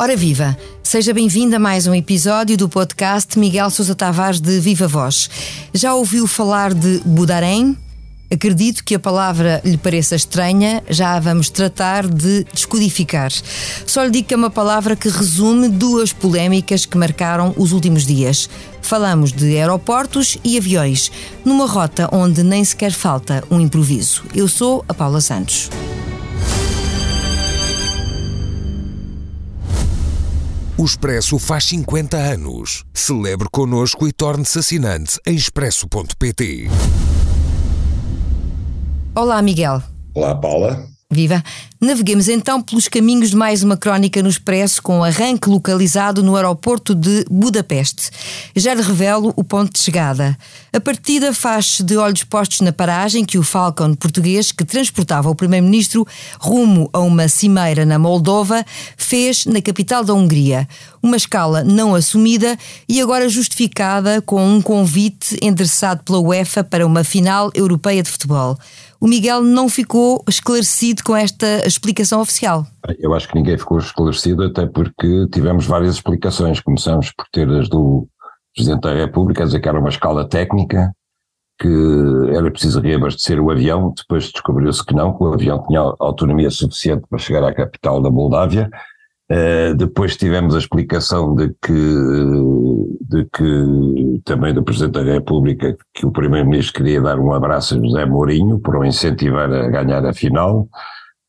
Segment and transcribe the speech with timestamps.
[0.00, 4.88] Ora viva, seja bem-vindo a mais um episódio do podcast Miguel Sousa Tavares de Viva
[4.88, 5.28] Voz.
[5.74, 7.76] Já ouviu falar de Budarém?
[8.32, 13.30] Acredito que a palavra lhe pareça estranha, já a vamos tratar de descodificar.
[13.84, 18.06] Só lhe digo que é uma palavra que resume duas polémicas que marcaram os últimos
[18.06, 18.48] dias.
[18.80, 21.12] Falamos de aeroportos e aviões,
[21.44, 24.22] numa rota onde nem sequer falta um improviso.
[24.34, 25.68] Eu sou a Paula Santos.
[30.80, 32.86] O Expresso faz 50 anos.
[32.94, 36.68] Celebre connosco e torne-se assinante em expresso.pt.
[39.14, 39.82] Olá, Miguel.
[40.14, 40.89] Olá, Paula.
[41.12, 41.42] Viva!
[41.80, 46.94] Naveguemos então pelos caminhos de mais uma crónica no Expresso com arranque localizado no aeroporto
[46.94, 48.10] de Budapeste.
[48.54, 50.38] Já lhe revelo o ponto de chegada.
[50.72, 55.34] A partida faz-se de olhos postos na paragem que o Falcon português, que transportava o
[55.34, 56.06] primeiro-ministro
[56.38, 58.64] rumo a uma cimeira na Moldova,
[58.96, 60.68] fez na capital da Hungria.
[61.02, 62.56] Uma escala não assumida
[62.88, 68.56] e agora justificada com um convite endereçado pela UEFA para uma final europeia de futebol
[69.00, 72.66] o Miguel não ficou esclarecido com esta explicação oficial.
[72.98, 76.60] Eu acho que ninguém ficou esclarecido, até porque tivemos várias explicações.
[76.60, 78.06] Começamos por ter as do
[78.54, 80.92] Presidente da República, a dizer que era uma escala técnica,
[81.58, 81.68] que
[82.34, 87.04] era preciso reabastecer o avião, depois descobriu-se que não, que o avião tinha autonomia suficiente
[87.08, 88.70] para chegar à capital da Moldávia,
[89.30, 91.72] Uh, depois tivemos a explicação de que,
[93.00, 97.80] de que também do Presidente da República que o Primeiro-Ministro queria dar um abraço a
[97.80, 100.68] José Mourinho para o incentivar a ganhar a final.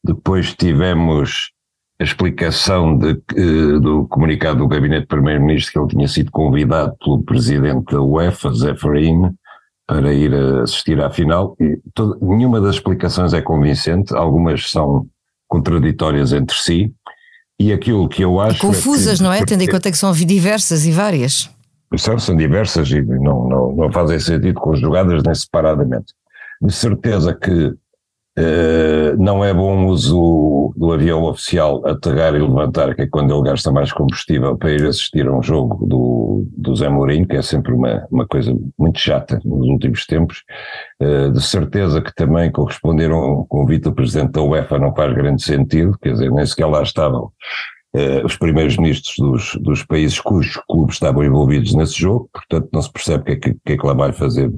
[0.04, 1.52] Depois tivemos
[2.00, 7.24] a explicação de, uh, do comunicado do Gabinete Primeiro-Ministro que ele tinha sido convidado pelo
[7.24, 9.34] Presidente da UEFA, Zé Farinha,
[9.88, 11.56] para ir assistir à final.
[11.60, 15.06] E todo, nenhuma das explicações é convincente, algumas são
[15.48, 16.94] contraditórias entre si.
[17.62, 18.60] E aquilo que eu acho.
[18.60, 19.46] Confusas, é que, não é?
[19.46, 21.50] Tendo em conta que são diversas e várias.
[21.96, 26.14] São, são diversas e não, não, não fazem sentido conjugadas nem separadamente.
[26.62, 27.76] De certeza que
[28.40, 33.44] Uh, não é bom uso do avião oficial aterrar e levantar, que é quando ele
[33.44, 37.42] gasta mais combustível para ir assistir a um jogo do, do Zé Mourinho, que é
[37.42, 40.44] sempre uma, uma coisa muito chata nos últimos tempos.
[41.02, 45.12] Uh, de certeza que também corresponder a um convite do presidente da UEFA não faz
[45.16, 47.32] grande sentido, quer dizer, nem sequer lá estavam
[47.94, 52.82] Uh, os primeiros ministros dos, dos países cujos clubes estavam envolvidos nesse jogo, portanto não
[52.82, 54.50] se percebe o que, é que, que, é que lá vai fazer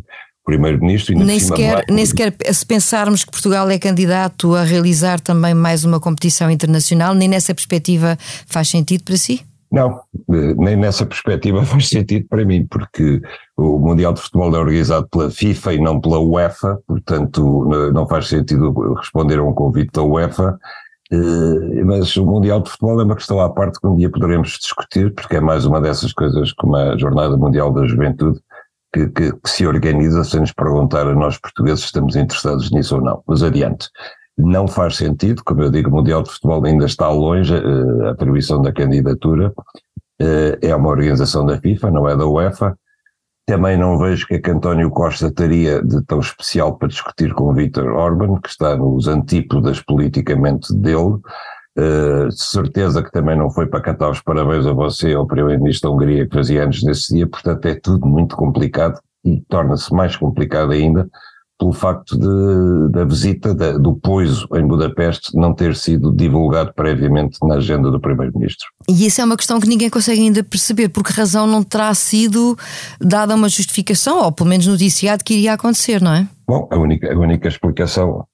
[0.46, 1.18] primeiro-ministro.
[1.18, 6.00] Nem sequer, nem sequer se pensarmos que Portugal é candidato a realizar também mais uma
[6.00, 9.42] competição internacional, nem nessa perspectiva faz sentido para si?
[9.74, 13.20] Não, eh, nem nessa perspectiva faz sentido para mim, porque
[13.58, 18.28] o Mundial de Futebol é organizado pela FIFA e não pela UEFA, portanto não faz
[18.28, 20.60] sentido responder a um convite da UEFA.
[21.12, 24.60] Eh, mas o Mundial de Futebol é uma questão à parte que um dia poderemos
[24.60, 28.40] discutir, porque é mais uma dessas coisas como a Jornada Mundial da Juventude,
[28.94, 32.98] que, que, que, se organiza sem nos perguntar a nós portugueses se estamos interessados nisso
[32.98, 33.24] ou não.
[33.28, 33.90] Mas adiante.
[34.38, 38.12] Não faz sentido, como eu digo, o Mundial de Futebol ainda está longe, uh, a
[38.12, 39.54] atribuição da candidatura
[40.22, 42.78] uh, é uma organização da FIFA, não é da UEFA.
[43.46, 47.54] Também não vejo que é que António Costa teria de tão especial para discutir com
[47.54, 51.20] Vítor Orban, que está nos antípodas politicamente dele,
[51.76, 55.96] Uh, certeza que também não foi para cantar os parabéns a você ao Primeiro-Ministro da
[55.96, 60.72] Hungria que fazia anos nesse dia, portanto é tudo muito complicado e torna-se mais complicado
[60.72, 61.10] ainda
[61.64, 67.38] pelo facto de, da visita de, do Poiso em Budapeste não ter sido divulgado previamente
[67.42, 68.68] na agenda do Primeiro-Ministro.
[68.90, 71.94] E isso é uma questão que ninguém consegue ainda perceber, por que razão não terá
[71.94, 72.58] sido
[73.00, 76.28] dada uma justificação, ou pelo menos noticiado que iria acontecer, não é?
[76.46, 78.26] Bom, a única, a única explicação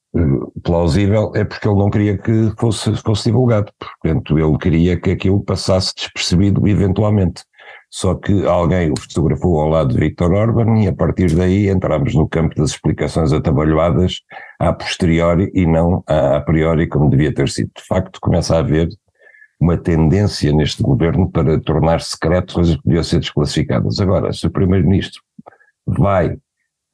[0.64, 3.72] plausível é porque ele não queria que fosse, fosse divulgado.
[4.02, 7.44] Portanto, ele queria que aquilo passasse despercebido eventualmente.
[7.92, 12.14] Só que alguém o fotografou ao lado de Victor Orban e a partir daí entramos
[12.14, 14.22] no campo das explicações atabalhoadas
[14.60, 17.72] a posteriori e não a, a priori como devia ter sido.
[17.76, 18.90] De facto, começa a haver
[19.60, 24.00] uma tendência neste governo para tornar secreto coisas que deviam ser desclassificadas.
[24.00, 25.22] Agora, se o Primeiro-Ministro
[25.86, 26.38] vai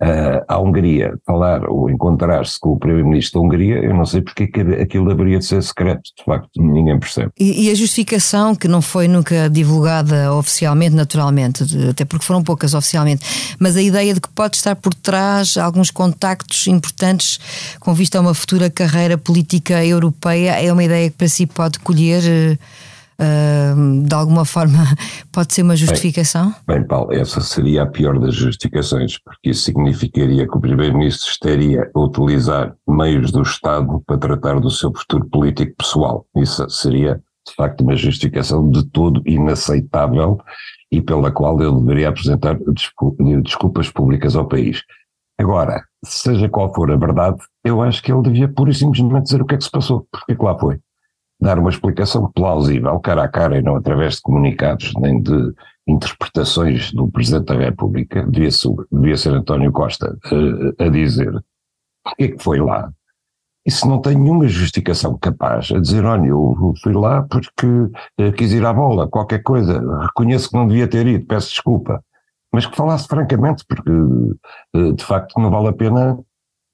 [0.02, 4.48] uh, à Hungria falar ou encontrar-se com o Primeiro-Ministro da Hungria, eu não sei porque
[4.48, 7.32] que aquilo deveria de ser secreto, de facto, ninguém percebe.
[7.40, 12.74] E, e, a justificação, que não foi nunca divulgada oficialmente, naturalmente, até porque foram poucas
[12.74, 17.40] oficialmente, mas a ideia de que pode estar por trás alguns contactos importantes
[17.80, 21.80] com vista a uma futura carreira política europeia, é uma ideia que para si pode
[21.80, 22.24] colher.
[22.24, 22.85] Uh,
[23.20, 24.80] Uh, de alguma forma
[25.32, 26.54] pode ser uma justificação?
[26.68, 31.30] Bem, bem, Paulo, essa seria a pior das justificações, porque isso significaria que o Primeiro-Ministro
[31.30, 36.26] estaria a utilizar meios do Estado para tratar do seu futuro político pessoal.
[36.36, 40.40] Isso seria de facto uma justificação de todo inaceitável
[40.92, 42.58] e pela qual ele deveria apresentar
[43.44, 44.82] desculpas públicas ao país.
[45.38, 49.42] Agora, seja qual for a verdade, eu acho que ele devia pura e simplesmente dizer
[49.42, 50.80] o que é que se passou, porque é que lá foi.
[51.40, 55.54] Dar uma explicação plausível, cara a cara, e não através de comunicados nem de
[55.88, 58.50] interpretações do Presidente da República, devia
[58.92, 61.32] devia ser António Costa a, eh, a dizer
[62.04, 62.92] porque é que foi lá.
[63.66, 67.68] Isso não tem nenhuma justificação capaz a dizer, olha, eu fui lá porque
[68.20, 72.02] eh, quis ir à bola, qualquer coisa, reconheço que não devia ter ido, peço desculpa
[72.56, 73.92] mas que falasse francamente, porque
[74.76, 76.18] eh, de facto não vale a pena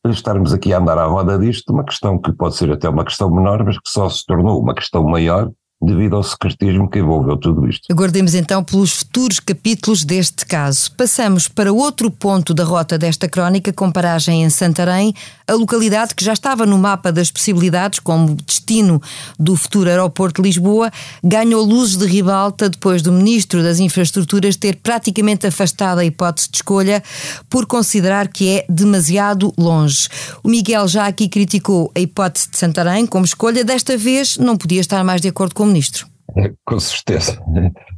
[0.10, 3.30] estarmos aqui a andar à roda disto, uma questão que pode ser até uma questão
[3.30, 5.52] menor, mas que só se tornou uma questão maior
[5.82, 7.88] devido ao secretismo que envolveu tudo isto.
[7.92, 10.92] Aguardemos então pelos futuros capítulos deste caso.
[10.92, 15.14] Passamos para outro ponto da rota desta crónica, com paragem em Santarém,
[15.48, 19.02] a localidade que já estava no mapa das possibilidades como destino
[19.40, 20.92] do futuro aeroporto de Lisboa,
[21.24, 26.58] ganhou luzes de ribalta depois do Ministro das Infraestruturas ter praticamente afastado a hipótese de
[26.58, 27.04] escolha
[27.50, 30.08] por considerar que é demasiado longe.
[30.44, 34.80] O Miguel já aqui criticou a hipótese de Santarém como escolha, desta vez não podia
[34.80, 36.08] estar mais de acordo com Ministro.
[36.66, 37.42] Com certeza.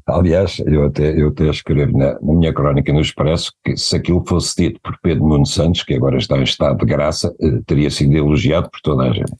[0.08, 4.24] Aliás, eu até, eu até escrevo na, na, minha crónica no Expresso que se aquilo
[4.28, 7.90] fosse dito por Pedro Nuno Santos, que agora está em estado de graça, eh, teria
[7.90, 9.34] sido elogiado por toda a gente.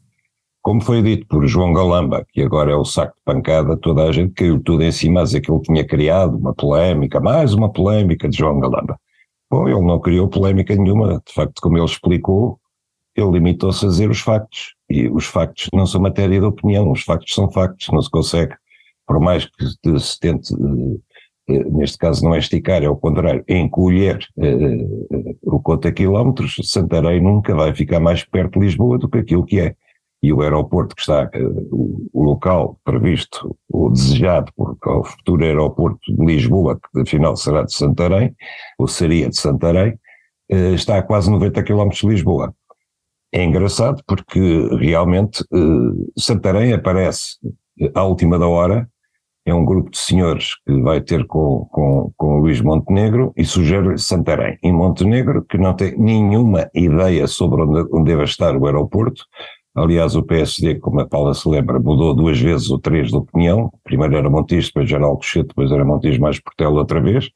[0.62, 4.12] Como foi dito por João Galamba, que agora é o saco de pancada, toda a
[4.14, 7.70] gente caiu tudo em cima a dizer que ele tinha criado uma polémica, mais uma
[7.70, 8.98] polémica de João Galamba.
[9.52, 12.60] Bom, ele não criou polémica nenhuma, de facto, como ele explicou,
[13.16, 14.76] ele limitou-se a dizer os factos.
[14.90, 18.56] E os factos não são matéria de opinião, os factos são factos, não se consegue,
[19.08, 23.44] por mais que se tente, eh, eh, neste caso não é esticar, é o contrário,
[23.48, 24.88] encolher eh,
[25.42, 29.60] o conta quilómetros, Santarém nunca vai ficar mais perto de Lisboa do que aquilo que
[29.60, 29.76] é.
[30.22, 31.30] E o aeroporto que está,
[31.74, 37.74] o local previsto ou desejado por o futuro aeroporto de Lisboa, que afinal será de
[37.74, 38.34] Santarém,
[38.80, 40.00] ou seria de Santarém,
[40.50, 42.56] está a quase 90 quilómetros de Lisboa.
[43.34, 44.40] É engraçado porque
[44.80, 47.38] realmente uh, Santarém aparece
[47.96, 48.88] à última da hora,
[49.44, 53.98] é um grupo de senhores que vai ter com, com, com Luís Montenegro e sugere
[53.98, 54.58] Santarém.
[54.62, 59.26] Em Montenegro, que não tem nenhuma ideia sobre onde, onde deve estar o aeroporto,
[59.76, 63.72] Aliás, o PSD, como a Paula se lembra, mudou duas vezes ou três de opinião.
[63.84, 67.28] Primeiro era Montijo, depois era Alcochete, depois era Montijo mais Portela outra vez.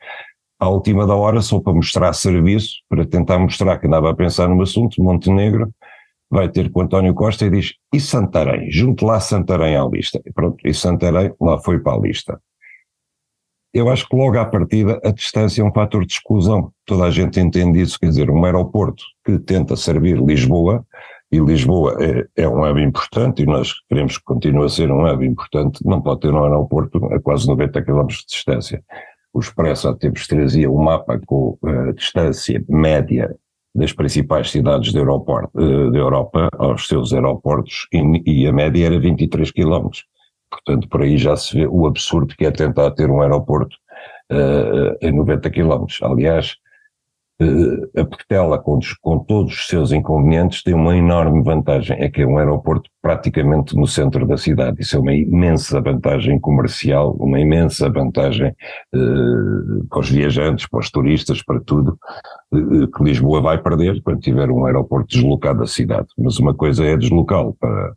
[0.60, 4.48] À última da hora, só para mostrar serviço, para tentar mostrar que andava a pensar
[4.48, 5.74] no assunto, Montenegro
[6.30, 8.70] vai ter com António Costa e diz, e Santarém?
[8.70, 10.22] Junto lá Santarém à lista.
[10.26, 12.42] E pronto, e Santarém lá foi para a lista.
[13.74, 16.72] Eu acho que logo à partida a distância é um fator de exclusão.
[16.86, 20.86] Toda a gente entende isso, quer dizer, um aeroporto que tenta servir Lisboa,
[21.32, 25.06] e Lisboa é, é um hub importante, e nós queremos que continue a ser um
[25.06, 28.84] hub importante, não pode ter um aeroporto a quase 90 km de distância.
[29.34, 33.36] O Expresso há tempos trazia um mapa com a distância média
[33.78, 38.88] das principais cidades da Europa, eh, da Europa aos seus aeroportos e, e, a média
[38.88, 39.90] era 23 km.
[40.50, 43.76] Portanto, por aí já se vê o absurdo que é tentar ter um aeroporto
[44.32, 45.86] uh, em 90 km.
[46.02, 46.56] Aliás,
[47.96, 52.26] a Portela, com, com, todos os seus inconvenientes, tem uma enorme vantagem, é que é
[52.26, 54.82] um aeroporto praticamente no centro da cidade.
[54.82, 58.50] Isso é uma imensa vantagem comercial, uma imensa vantagem
[58.94, 61.98] uh, para os viajantes, para os turistas, para tudo,
[62.52, 66.08] uh, que Lisboa vai perder quando tiver um aeroporto deslocado da cidade.
[66.18, 67.94] Mas uma coisa é deslocá-lo para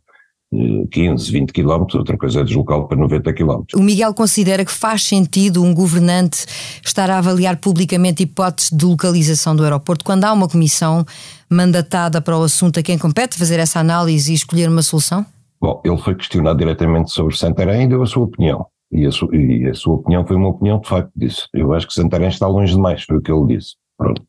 [0.53, 3.79] 15, 20 quilómetros, outra coisa é deslocá-lo para 90 quilómetros.
[3.79, 6.45] O Miguel considera que faz sentido um governante
[6.85, 11.05] estar a avaliar publicamente hipóteses de localização do aeroporto quando há uma comissão
[11.49, 15.25] mandatada para o assunto a quem compete fazer essa análise e escolher uma solução?
[15.61, 18.65] Bom, ele foi questionado diretamente sobre Santarém e deu a sua opinião.
[18.91, 21.47] E a, sua, e a sua opinião foi uma opinião de facto disso.
[21.53, 23.75] Eu acho que Santarém está longe demais, foi o que ele disse.
[23.97, 24.21] Pronto.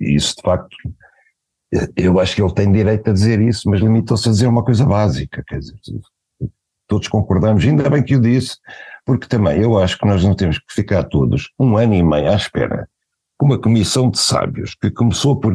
[0.00, 0.76] E isso de facto
[1.96, 4.84] eu acho que ele tem direito a dizer isso, mas limitou-se a dizer uma coisa
[4.84, 5.76] básica, quer dizer,
[6.86, 8.56] todos concordamos, ainda bem que o disse,
[9.04, 12.30] porque também eu acho que nós não temos que ficar todos um ano e meio
[12.30, 12.88] à espera
[13.44, 15.52] uma comissão de sábios que começou por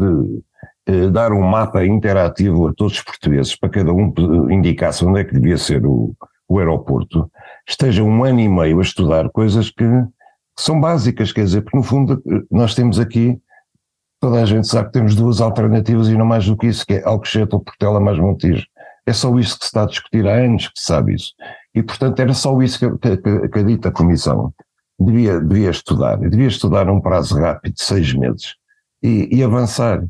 [0.86, 4.14] eh, dar um mapa interativo a todos os portugueses para cada um
[4.52, 6.14] indicasse onde é que devia ser o,
[6.48, 7.30] o aeroporto,
[7.68, 9.86] esteja um ano e meio a estudar coisas que
[10.58, 13.40] são básicas, quer dizer, porque no fundo eh, nós temos aqui
[14.20, 16.96] Toda a gente sabe que temos duas alternativas e não mais do que isso, que
[16.96, 18.66] é Alcochete ou Portela mais Montijo.
[19.06, 21.34] É só isso que se está a discutir há anos que se sabe isso.
[21.74, 24.54] E, portanto, era só isso que, que, que a dita comissão
[25.00, 26.18] devia, devia estudar.
[26.18, 28.56] Devia estudar num prazo rápido seis meses
[29.02, 30.04] e, e avançar.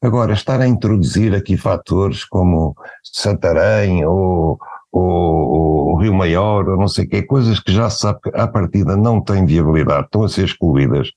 [0.00, 4.58] Agora, estar a introduzir aqui fatores como Santarém ou,
[4.92, 8.30] ou, ou Rio Maior, ou não sei o quê, coisas que já se sabe que
[8.34, 11.10] à partida não têm viabilidade, estão a ser excluídas.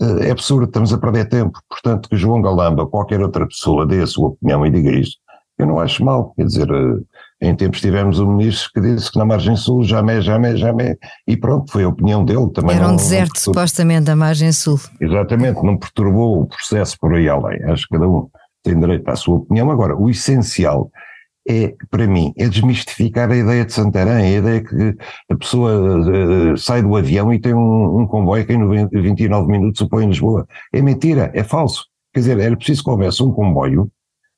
[0.00, 1.58] Eh, é absurdo, estamos a perder tempo.
[1.68, 5.18] Portanto, que João Galamba qualquer outra pessoa dê a sua opinião e diga isto,
[5.58, 6.32] eu não acho mal.
[6.34, 10.24] Quer dizer, eh, em tempos tivemos um ministro que disse que na margem sul jamais,
[10.24, 12.76] jamais, jamais, e pronto, foi a opinião dele também.
[12.76, 14.80] Era um não, deserto, não supostamente, a margem sul.
[15.00, 17.62] Exatamente, não perturbou o processo por aí além.
[17.64, 18.28] Acho que cada um
[18.62, 19.70] tem direito à sua opinião.
[19.70, 20.90] Agora, o essencial
[21.48, 24.96] é, para mim, é desmistificar a ideia de Santarém, a ideia que
[25.30, 29.80] a pessoa uh, sai do avião e tem um, um comboio que em 29 minutos
[29.80, 30.46] o põe em Lisboa.
[30.72, 31.86] É mentira, é falso.
[32.12, 33.90] Quer dizer, era preciso que houvesse um comboio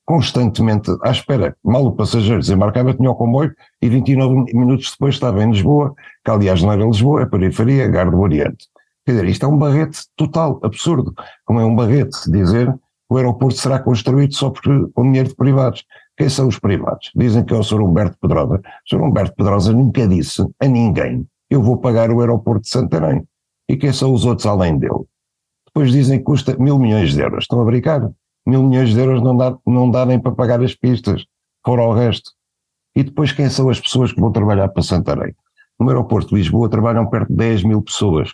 [0.05, 1.55] constantemente à espera.
[1.63, 5.93] Mal o passageiro desembarcava, tinha o comboio e 29 minutos depois estava em Lisboa,
[6.23, 8.67] que aliás não era Lisboa, é periferia, Gar do Oriente.
[9.05, 11.13] Quer dizer, isto é um barrete total, absurdo.
[11.45, 12.73] Como é um barrete dizer
[13.09, 15.85] o aeroporto será construído só porque, com dinheiro de privados.
[16.17, 17.11] Quem são os privados?
[17.15, 17.81] Dizem que é o Sr.
[17.81, 18.55] Humberto Pedrosa.
[18.55, 19.01] O Sr.
[19.01, 23.23] Humberto Pedrosa nunca disse a ninguém eu vou pagar o aeroporto de Santarém.
[23.69, 25.05] E quem são os outros além dele?
[25.67, 27.43] Depois dizem que custa mil milhões de euros.
[27.43, 28.11] Estão a brincar?
[28.45, 31.25] Mil milhões de euros não dá, não dá nem para pagar as pistas,
[31.63, 32.31] fora o resto.
[32.95, 35.33] E depois quem são as pessoas que vão trabalhar para Santarém?
[35.79, 38.31] No aeroporto de Lisboa trabalham perto de 10 mil pessoas.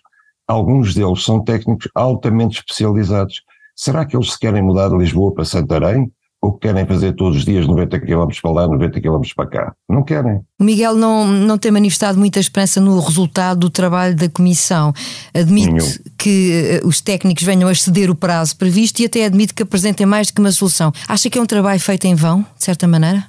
[0.48, 3.44] Alguns deles são técnicos altamente especializados.
[3.76, 6.12] Será que eles se querem mudar de Lisboa para Santarém?
[6.42, 9.76] Ou querem fazer todos os dias 90 km para lá, 90 km para cá.
[9.90, 10.42] Não querem.
[10.60, 14.94] O Miguel não, não tem manifestado muita esperança no resultado do trabalho da Comissão.
[15.34, 15.88] Admite Nenhum.
[16.18, 20.06] que uh, os técnicos venham a exceder o prazo previsto e até admite que apresentem
[20.06, 20.92] mais do que uma solução.
[21.08, 23.26] Acha que é um trabalho feito em vão, de certa maneira?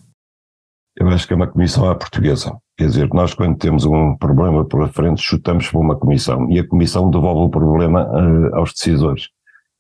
[0.97, 2.57] Eu acho que é uma comissão à portuguesa.
[2.79, 6.67] Quer dizer, nós quando temos um problema pela frente, chutamos para uma comissão e a
[6.67, 9.29] comissão devolve o problema uh, aos decisores.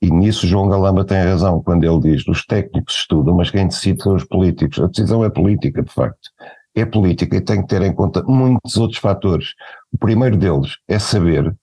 [0.02, 4.02] E nisso João Galamba tem razão quando ele diz os técnicos estudam, mas quem decide
[4.02, 4.80] são os políticos.
[4.80, 6.30] A decisão é política, de facto.
[6.74, 9.48] É política e tem que ter em conta muitos outros fatores.
[9.92, 11.54] O primeiro deles é saber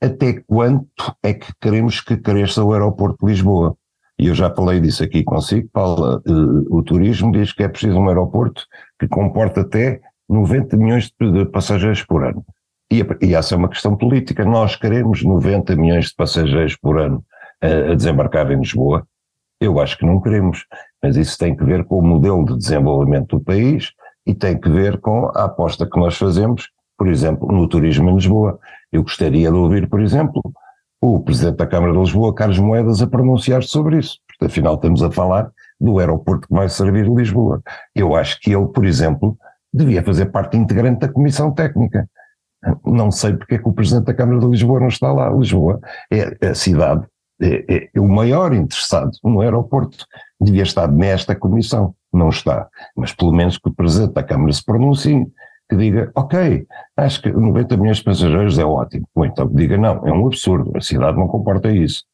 [0.00, 3.76] até quanto é que queremos que cresça o aeroporto de Lisboa.
[4.18, 6.22] E eu já falei disso aqui consigo, Paula.
[6.26, 8.64] Uh, o turismo diz que é preciso um aeroporto
[8.98, 12.44] que comporte até 90 milhões de passageiros por ano.
[12.90, 14.44] E, e essa é uma questão política.
[14.44, 17.24] Nós queremos 90 milhões de passageiros por ano
[17.62, 19.06] a, desembarcar em Lisboa?
[19.60, 20.66] Eu acho que não queremos,
[21.02, 23.92] mas isso tem que ver com o modelo de desenvolvimento do país
[24.26, 28.14] e tem que ver com a aposta que nós fazemos, por exemplo, no turismo em
[28.14, 28.58] Lisboa.
[28.90, 30.42] Eu gostaria de ouvir, por exemplo,
[31.00, 35.02] o Presidente da Câmara de Lisboa, Carlos Moedas, a pronunciar-se sobre isso, porque afinal estamos
[35.02, 35.50] a falar
[35.80, 37.60] do aeroporto que vai servir Lisboa.
[37.94, 39.36] Eu acho que ele, por exemplo,
[39.72, 42.08] devia fazer parte integrante da Comissão Técnica.
[42.84, 45.28] Não sei porque é que o Presidente da Câmara de Lisboa não está lá.
[45.30, 45.80] Lisboa
[46.12, 47.04] é a cidade
[47.40, 50.06] é, é, o maior interessado no aeroporto
[50.40, 54.64] devia estar nesta comissão, não está, mas pelo menos que o Presidente da Câmara se
[54.64, 55.26] pronuncie,
[55.68, 59.78] que diga, ok, acho que 90 milhões de passageiros é ótimo, ou então que diga,
[59.78, 62.04] não, é um absurdo, a cidade não comporta isso.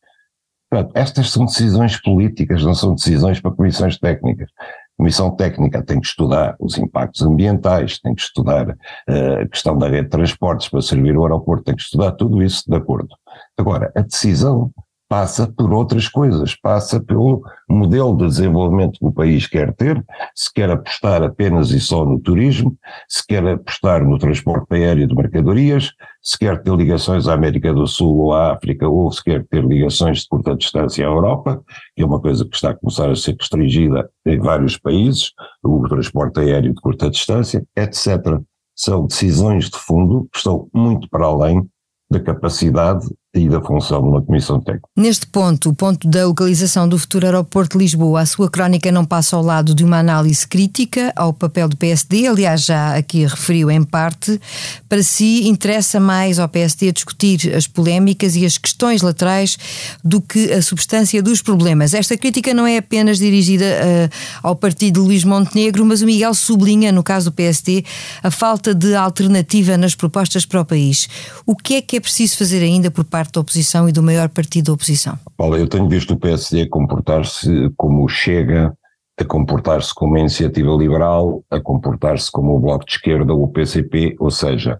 [0.71, 4.51] Portanto, estas são decisões políticas, não são decisões para comissões técnicas.
[4.61, 9.79] A comissão técnica tem que estudar os impactos ambientais, tem que estudar uh, a questão
[9.79, 13.09] da rede de transportes para servir o aeroporto, tem que estudar tudo isso de acordo.
[13.57, 14.71] Agora, a decisão
[15.09, 20.53] passa por outras coisas, passa pelo modelo de desenvolvimento que o país quer ter, se
[20.53, 22.77] quer apostar apenas e só no turismo,
[23.09, 27.87] se quer apostar no transporte aéreo de mercadorias, se quer ter ligações à América do
[27.87, 31.63] Sul ou à África, ou se quer ter ligações de curta distância à Europa,
[31.97, 35.89] que é uma coisa que está a começar a ser restringida em vários países, o
[35.89, 38.41] transporte aéreo de curta distância, etc.
[38.77, 41.67] São decisões de fundo que estão muito para além
[42.11, 43.07] da capacidade
[43.39, 44.89] e da função de uma comissão técnica.
[44.97, 49.05] Neste ponto, o ponto da localização do futuro aeroporto de Lisboa, a sua crónica não
[49.05, 53.71] passa ao lado de uma análise crítica ao papel do PSD, aliás já aqui referiu
[53.71, 54.41] em parte,
[54.89, 59.59] para si interessa mais ao PSD discutir as polémicas e as questões laterais
[60.05, 61.95] do que a substância dos problemas.
[61.95, 66.35] Esta crítica não é apenas dirigida uh, ao partido de Luís Montenegro, mas o Miguel
[66.35, 67.85] sublinha, no caso do PSD,
[68.23, 71.09] a falta de alternativa nas propostas para o país.
[71.47, 74.03] O que é que é preciso fazer ainda por parte parte da oposição e do
[74.03, 75.19] maior partido da oposição?
[75.39, 78.75] Olha, eu tenho visto o PSD comportar-se como Chega,
[79.21, 83.49] a comportar-se como a Iniciativa Liberal, a comportar-se como o Bloco de Esquerda ou o
[83.49, 84.79] PCP, ou seja,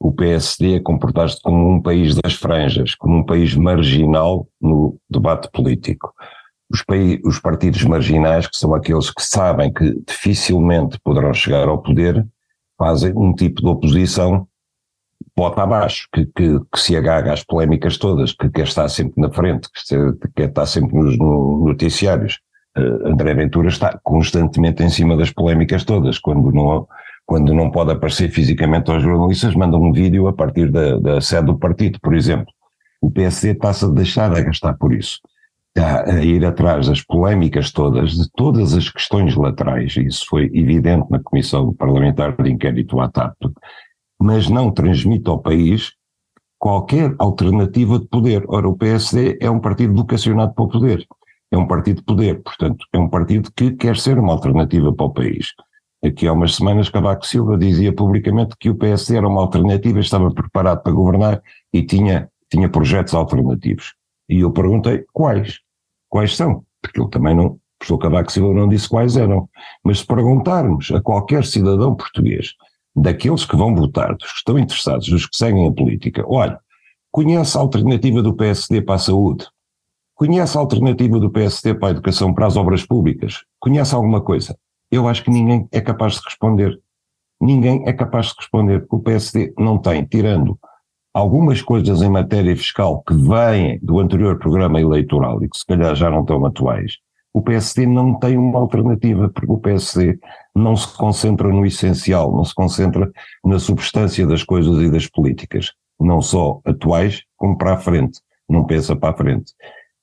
[0.00, 5.48] o PSD a comportar-se como um país das franjas, como um país marginal no debate
[5.50, 6.12] político.
[6.70, 6.82] Os,
[7.24, 12.26] os partidos marginais, que são aqueles que sabem que dificilmente poderão chegar ao poder,
[12.78, 14.46] fazem um tipo de oposição
[15.36, 19.30] bota abaixo, que, que, que, se agarra às polémicas todas, que quer estar sempre na
[19.30, 22.40] frente, que, quer estar sempre nos no, noticiários.
[22.76, 26.86] Uh, André Ventura está constantemente em cima das polémicas todas, quando não,
[27.26, 31.46] quando não pode aparecer fisicamente aos jornalistas, manda um vídeo a partir da, da sede
[31.46, 32.46] do partido, por exemplo.
[33.00, 35.20] O PSD está-se a deixar a gastar por isso.
[35.76, 41.06] Está a ir atrás das polémicas todas, de todas as questões laterais, isso foi evidente
[41.10, 43.36] na Comissão Parlamentar de Inquérito à TAP,
[44.20, 45.92] mas não transmite ao país
[46.58, 48.44] qualquer alternativa de poder.
[48.48, 51.06] Ora, o PSD é um partido vocacionado para o poder.
[51.50, 55.06] É um partido de poder, portanto, é um partido que quer ser uma alternativa para
[55.06, 55.54] o país.
[56.04, 60.30] Aqui há umas semanas Cavaco Silva dizia publicamente que o PSD era uma alternativa, estava
[60.32, 61.42] preparado para governar
[61.72, 63.94] e tinha, tinha projetos alternativos.
[64.28, 65.60] E eu perguntei quais?
[66.08, 66.64] Quais são?
[66.82, 69.48] Porque ele também não, o professor Cavaco Silva não disse quais eram.
[69.84, 72.54] Mas se perguntarmos a qualquer cidadão português,
[72.96, 76.58] daqueles que vão votar, dos que estão interessados, dos que seguem a política, olha,
[77.12, 79.46] conhece a alternativa do PSD para a saúde?
[80.14, 83.44] Conhece a alternativa do PSD para a educação, para as obras públicas?
[83.60, 84.56] Conhece alguma coisa?
[84.90, 86.80] eu acho que ninguém é capaz de responder.
[87.40, 88.86] Ninguém é capaz de responder.
[88.90, 90.58] O PSD não tem, tirando
[91.12, 95.94] algumas coisas em matéria fiscal que vêm do anterior programa eleitoral e que se calhar
[95.94, 96.98] já não estão atuais,
[97.32, 100.18] o PSD não tem uma alternativa, porque o PSD
[100.56, 103.10] não se concentra no essencial, não se concentra
[103.44, 108.64] na substância das coisas e das políticas, não só atuais, como para a frente, não
[108.64, 109.52] pensa para a frente.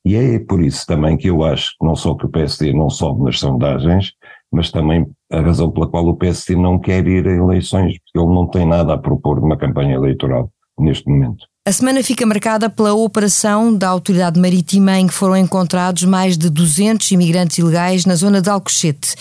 [0.05, 3.23] E é por isso também que eu acho não só que o PSD não sobe
[3.23, 4.13] nas sondagens,
[4.51, 8.35] mas também a razão pela qual o PSD não quer ir a eleições, porque ele
[8.35, 11.45] não tem nada a propor numa campanha eleitoral neste momento.
[11.65, 16.49] A semana fica marcada pela operação da Autoridade Marítima em que foram encontrados mais de
[16.49, 19.15] 200 imigrantes ilegais na zona de Alcochete.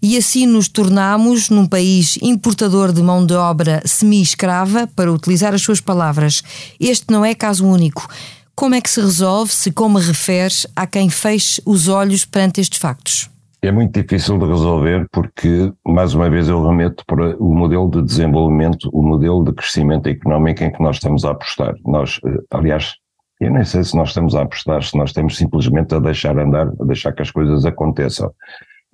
[0.00, 5.62] E assim nos tornamos num país importador de mão de obra semi-escrava, para utilizar as
[5.62, 6.40] suas palavras.
[6.78, 8.06] Este não é caso único.
[8.54, 12.78] Como é que se resolve se, como refere, há quem feche os olhos perante estes
[12.78, 13.28] factos?
[13.60, 18.02] É muito difícil de resolver porque, mais uma vez, eu remeto para o modelo de
[18.02, 21.74] desenvolvimento, o modelo de crescimento económico em que nós estamos a apostar.
[21.84, 22.94] Nós, eh, aliás,
[23.40, 26.68] eu nem sei se nós estamos a apostar, se nós estamos simplesmente a deixar andar,
[26.68, 28.32] a deixar que as coisas aconteçam.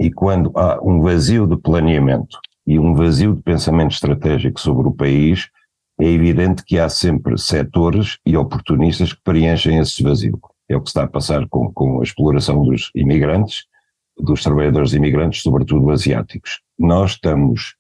[0.01, 4.93] E quando há um vazio de planeamento e um vazio de pensamento estratégico sobre o
[4.93, 5.51] país,
[6.01, 10.41] é evidente que há sempre setores e oportunistas que preenchem esse vazio.
[10.71, 13.67] É o que está a passar com, com a exploração dos imigrantes,
[14.19, 16.61] dos trabalhadores imigrantes, sobretudo asiáticos.
[16.79, 17.75] Nós estamos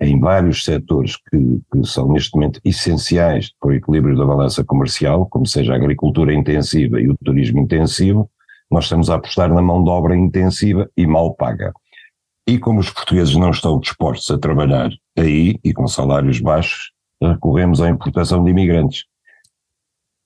[0.00, 5.26] em vários setores que, que, são neste momento essenciais para o equilíbrio da balança comercial,
[5.26, 8.30] como seja a agricultura intensiva e o turismo intensivo,
[8.70, 11.72] nós estamos a apostar na mão de obra intensiva e mal paga.
[12.46, 17.80] E como os portugueses não estão dispostos a trabalhar aí e com salários baixos, recorremos
[17.80, 19.04] à importação de imigrantes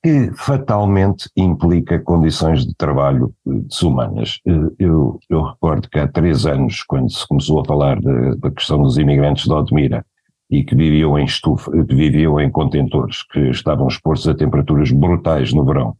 [0.03, 4.39] que fatalmente implica condições de trabalho desumanas.
[4.77, 8.97] Eu, eu recordo que há três anos, quando se começou a falar da questão dos
[8.97, 10.05] imigrantes de Odmira
[10.51, 15.53] e que viviam em estufa, que viviam em contentores, que estavam expostos a temperaturas brutais
[15.53, 15.95] no verão,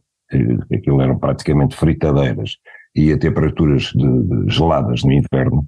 [0.72, 2.58] aquilo eram praticamente fritadeiras,
[2.94, 5.64] e a temperaturas de, de geladas no inverno,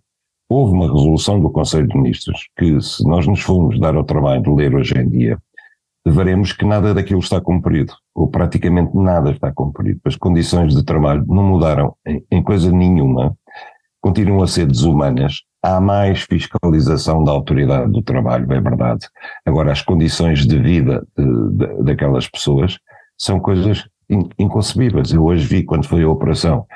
[0.49, 4.43] houve uma resolução do Conselho de Ministros que, se nós nos formos dar ao trabalho
[4.43, 5.39] de ler hoje em dia,
[6.11, 10.01] veremos que nada daquilo está cumprido, ou praticamente nada está cumprido.
[10.05, 13.37] As condições de trabalho não mudaram em, em coisa nenhuma,
[14.01, 15.43] continuam a ser desumanas.
[15.63, 19.09] Há mais fiscalização da autoridade do trabalho, é verdade.
[19.45, 22.79] Agora, as condições de vida de, de, daquelas pessoas
[23.19, 23.85] são coisas
[24.39, 25.13] inconcebíveis.
[25.13, 26.67] Eu hoje vi quando foi a operação,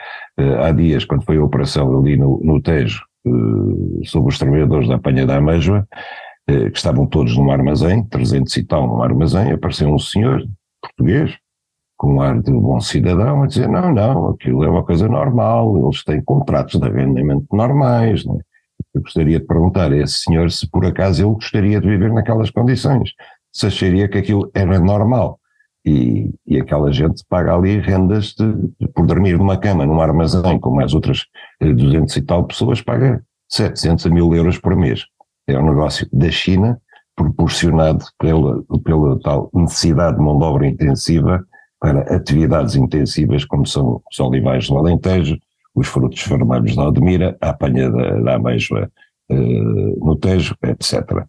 [0.41, 4.89] uh, há dias, quando foi a operação ali no, no Tejo, uh, sobre os trabalhadores
[4.89, 5.91] da apanha da Amêijoa, eh,
[6.71, 10.47] que estavam todos num armazém, 300 e tal num armazém, apareceu um senhor
[10.81, 11.37] português,
[11.97, 15.77] com um ar de bom cidadão, a dizer, não, não, aquilo é uma coisa normal,
[15.79, 18.39] eles têm contratos de arrendamento normais, né?
[18.95, 22.51] Eu gostaria de perguntar a esse senhor se por acaso ele gostaria de viver naquelas
[22.51, 23.11] condições,
[23.53, 25.39] se acharia que aquilo era normal.
[25.85, 30.59] E, e aquela gente paga ali rendas de, de, por dormir numa cama, num armazém,
[30.59, 31.25] como as outras
[31.61, 35.07] 200 eh, e tal pessoas, paga 700 a mil euros por mês
[35.53, 36.81] é um negócio da China,
[37.17, 41.45] proporcionado pela, pela tal necessidade de mão de obra intensiva
[41.81, 45.39] para atividades intensivas como são os olivais do Alentejo,
[45.75, 51.25] os frutos vermelhos da Admira, a apanha da, da uh, no Tejo, etc.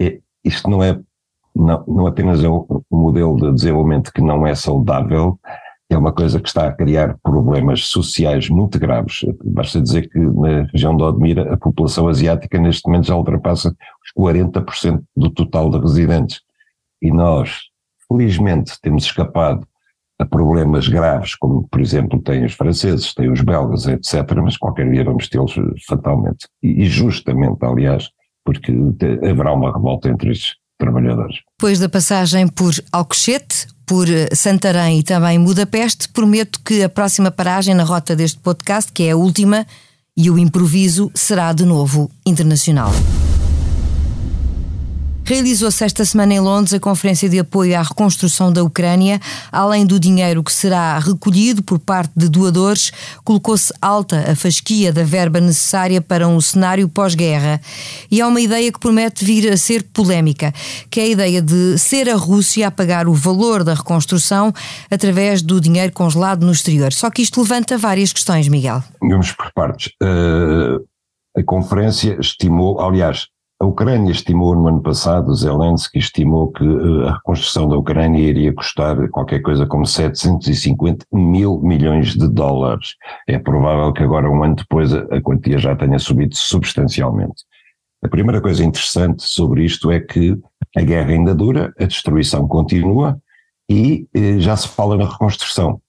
[0.00, 0.98] E isto não é,
[1.54, 5.38] não, não apenas é um modelo de desenvolvimento que não é saudável,
[5.90, 9.24] é uma coisa que está a criar problemas sociais muito graves.
[9.44, 14.12] Basta dizer que na região de Odmira a população asiática neste momento já ultrapassa os
[14.16, 16.40] 40% do total de residentes.
[17.02, 17.62] E nós,
[18.08, 19.66] felizmente, temos escapado
[20.20, 24.88] a problemas graves, como por exemplo têm os franceses, têm os belgas, etc., mas qualquer
[24.90, 25.54] dia vamos tê-los
[25.88, 26.46] fatalmente.
[26.62, 28.10] E justamente, aliás,
[28.44, 28.72] porque
[29.28, 31.36] haverá uma revolta entre estes trabalhadores.
[31.58, 37.74] Depois da passagem por Alcochete, por Santarém e também Budapeste, prometo que a próxima paragem
[37.74, 39.66] na rota deste podcast, que é a última,
[40.16, 42.92] e o improviso será de novo internacional.
[45.30, 49.20] Realizou-se esta semana em Londres a Conferência de Apoio à Reconstrução da Ucrânia.
[49.52, 52.90] Além do dinheiro que será recolhido por parte de doadores,
[53.22, 57.60] colocou-se alta a fasquia da verba necessária para um cenário pós-guerra.
[58.10, 60.52] E há uma ideia que promete vir a ser polémica,
[60.90, 64.52] que é a ideia de ser a Rússia a pagar o valor da reconstrução
[64.90, 66.92] através do dinheiro congelado no exterior.
[66.92, 68.82] Só que isto levanta várias questões, Miguel.
[69.00, 69.92] Vamos por partes.
[70.02, 70.84] Uh,
[71.38, 73.28] a conferência estimou, aliás,
[73.60, 78.54] a Ucrânia estimou no ano passado, Zelensky estimou que eh, a reconstrução da Ucrânia iria
[78.54, 82.94] custar qualquer coisa como 750 mil milhões de dólares.
[83.28, 87.44] É provável que agora, um ano depois, a quantia já tenha subido substancialmente.
[88.02, 90.38] A primeira coisa interessante sobre isto é que
[90.74, 93.20] a guerra ainda dura, a destruição continua
[93.68, 95.82] e eh, já se fala na reconstrução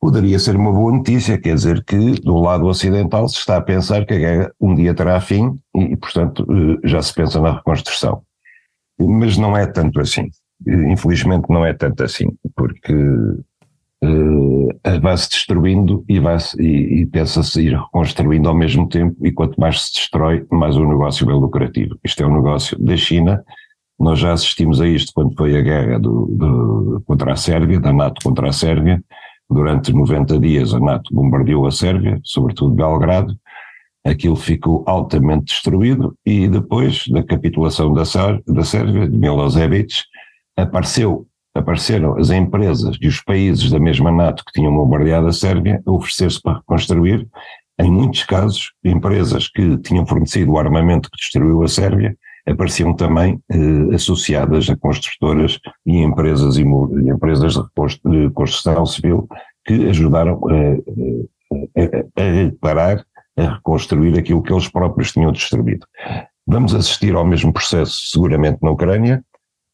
[0.00, 4.04] poderia ser uma boa notícia, quer dizer que do lado ocidental se está a pensar
[4.04, 8.22] que a guerra um dia terá fim e, portanto, eh, já se pensa na reconstrução.
[8.98, 10.28] Mas não é tanto assim.
[10.66, 14.68] Infelizmente não é tanto assim, porque uh,
[15.00, 19.82] vai-se destruindo e, vai e, e pensa-se ir reconstruindo ao mesmo tempo e quanto mais
[19.82, 21.98] se destrói, mais o negócio é lucrativo.
[22.04, 23.42] Isto é um negócio da China,
[23.98, 27.92] nós já assistimos a isto quando foi a guerra do, do, contra a Sérvia, da
[27.92, 29.02] NATO contra a Sérvia,
[29.52, 33.36] Durante 90 dias a NATO bombardeou a Sérvia, sobretudo Belgrado,
[34.04, 38.02] aquilo ficou altamente destruído e depois da capitulação da,
[38.46, 39.94] da Sérvia, de Milosevic,
[40.56, 45.82] apareceu, apareceram as empresas e os países da mesma NATO que tinham bombardeado a Sérvia
[45.86, 47.28] a oferecer-se para reconstruir,
[47.78, 53.40] em muitos casos, empresas que tinham fornecido o armamento que destruiu a Sérvia apareciam também
[53.50, 57.54] eh, associadas a construtoras e empresas, e empresas
[58.04, 59.28] de construção civil
[59.64, 63.04] que ajudaram a, a, a reparar,
[63.36, 65.86] a reconstruir aquilo que eles próprios tinham destruído.
[66.46, 69.24] Vamos assistir ao mesmo processo seguramente na Ucrânia.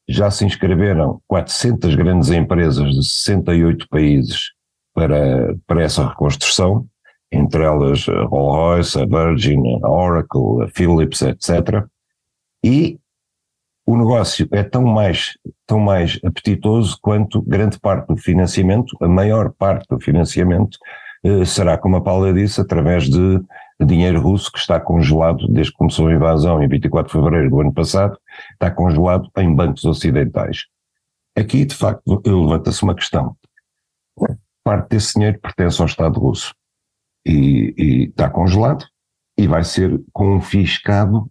[0.08, 4.52] Já se inscreveram 400 grandes empresas de 68 países
[4.94, 6.86] para, para essa reconstrução,
[7.30, 11.86] entre elas a Rolls-Royce, a Virgin, a Oracle, a Philips, etc.
[12.64, 12.98] E
[13.86, 19.50] o negócio é tão mais, tão mais apetitoso quanto grande parte do financiamento, a maior
[19.52, 20.78] parte do financiamento,
[21.24, 23.40] eh, será, como a Paula disse, através de
[23.80, 27.60] dinheiro russo que está congelado desde que começou a invasão em 24 de fevereiro do
[27.60, 28.18] ano passado,
[28.52, 30.66] está congelado em bancos ocidentais.
[31.36, 33.36] Aqui, de facto, levanta-se uma questão.
[34.64, 36.54] Parte desse dinheiro pertence ao Estado russo
[37.24, 38.84] e, e está congelado
[39.38, 41.30] e vai ser confiscado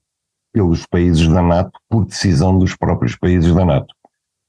[0.58, 3.94] pelos países da NATO por decisão dos próprios países da NATO.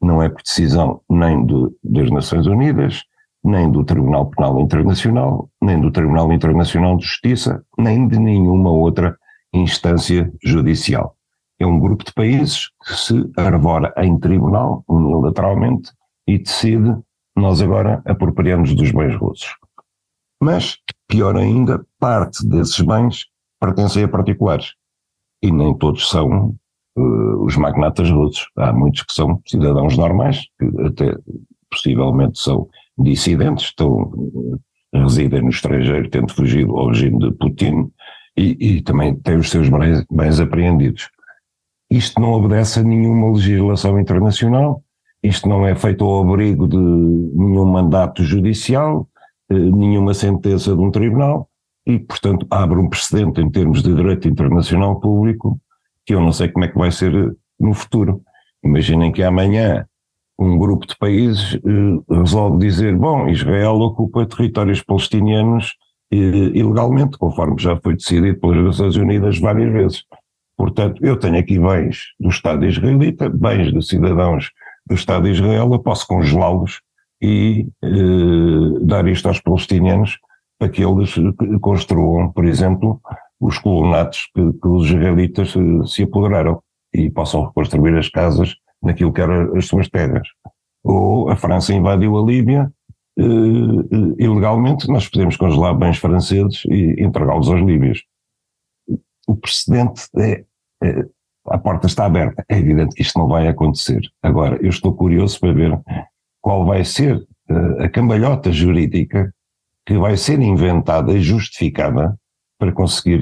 [0.01, 3.03] Não é por decisão nem do, das Nações Unidas,
[3.45, 9.19] nem do Tribunal Penal Internacional, nem do Tribunal Internacional de Justiça, nem de nenhuma outra
[9.53, 11.15] instância judicial.
[11.61, 15.93] É um grupo de países que se arvora em tribunal, unilateralmente,
[16.27, 16.97] e decide,
[17.37, 19.55] nós agora apropriamos dos bens russos.
[20.41, 23.27] Mas, pior ainda, parte desses bens
[23.61, 24.73] pertencem a particulares
[25.43, 26.55] e nem todos são
[26.97, 28.49] uh, os magnatas russos.
[28.57, 31.17] Há muitos que são cidadãos normais, que até
[31.71, 34.61] possivelmente são dissidentes, estão, uh,
[34.93, 37.91] residem no estrangeiro, tendo fugido ao regime de Putin
[38.37, 41.09] e, e também têm os seus bens, bens apreendidos.
[41.91, 44.83] Isto não obedece a nenhuma legislação internacional,
[45.23, 49.09] isto não é feito ao abrigo de nenhum mandato judicial,
[49.51, 51.48] uh, nenhuma sentença de um tribunal,
[51.89, 55.59] e, portanto, abre um precedente em termos de direito internacional público
[56.05, 58.23] que eu não sei como é que vai ser eh, no futuro.
[58.63, 59.87] Imaginem que amanhã
[60.39, 65.77] um grupo de países eh, resolve dizer, bom, Israel ocupa territórios palestinianos
[66.13, 70.05] eh, ilegalmente, conforme já foi decidido pelas Nações Unidas várias vezes.
[70.59, 74.51] Portanto, eu tenho aqui bens do Estado israelita, bens de cidadãos
[74.87, 76.83] do Estado de Israel, eu posso congelá-los
[77.23, 80.19] e eh, dar isto aos palestinianos
[80.59, 81.15] para que eles
[81.61, 83.01] construam, por exemplo,
[83.41, 86.61] os colonatos que, que os israelitas se, eh, se apoderaram
[86.93, 90.27] e possam reconstruir as casas naquilo que eram as suas terras.
[90.83, 92.73] Ou a França invadiu a Líbia
[93.19, 98.03] eh, eh, ilegalmente, nós podemos congelar bens franceses e entregá-los aos líbios.
[99.29, 100.45] O precedente é,
[100.83, 101.05] é,
[101.49, 102.45] a porta está aberta.
[102.49, 104.01] É evidente que isto não vai acontecer.
[104.23, 105.79] Agora, eu estou curioso para ver
[106.41, 107.27] qual vai ser
[107.79, 109.33] a cambalhota jurídica
[109.89, 112.15] que vai ser inventada e justificada
[112.59, 113.21] para conseguir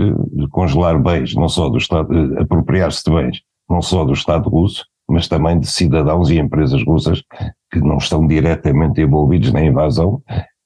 [0.51, 5.29] congelar bens, não só do Estado, apropriar-se de bens, não só do Estado russo, mas
[5.29, 7.23] também de cidadãos e empresas russas
[7.71, 10.21] que não estão diretamente envolvidos na invasão,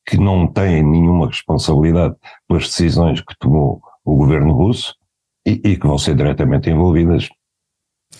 [0.08, 2.14] que não têm nenhuma responsabilidade
[2.48, 4.94] pelas decisões que tomou o governo russo
[5.46, 7.28] e, e que vão ser diretamente envolvidas.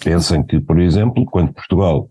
[0.05, 2.09] Pensem que, por exemplo, quando Portugal,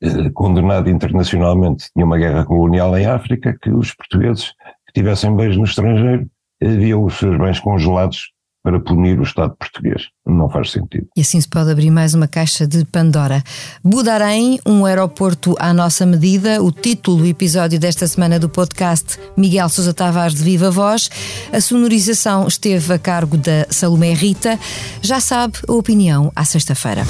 [0.00, 4.54] eh, condenado internacionalmente, tinha uma guerra colonial em África, que os portugueses
[4.88, 6.28] que tivessem bens no estrangeiro
[6.62, 10.08] haviam os seus bens congelados para punir o Estado português.
[10.26, 11.06] Não faz sentido.
[11.16, 13.42] E assim se pode abrir mais uma caixa de Pandora.
[13.82, 19.68] Budarém, um aeroporto à nossa medida, o título do episódio desta semana do podcast Miguel
[19.68, 21.08] Sousa Tavares de Viva Voz.
[21.52, 24.58] A sonorização esteve a cargo da Salomé Rita.
[25.00, 27.04] Já sabe a opinião à sexta-feira.